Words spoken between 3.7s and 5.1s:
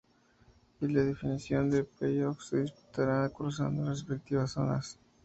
las respectivas zonas.